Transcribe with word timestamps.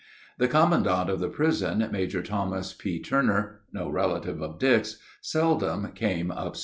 The 0.39 0.47
commandant 0.47 1.11
of 1.11 1.19
the 1.19 1.29
prison, 1.29 1.87
Major 1.91 2.23
Thomas 2.23 2.73
P. 2.73 2.99
Turner 2.99 3.59
(no 3.71 3.87
relative 3.87 4.41
of 4.41 4.57
Dick's), 4.57 4.97
seldom 5.21 5.91
came 5.91 6.31
up 6.31 6.55
stairs. 6.55 6.59